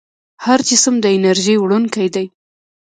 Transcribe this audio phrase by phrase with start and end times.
[0.45, 2.25] هر جسم د انرژۍ وړونکی دی.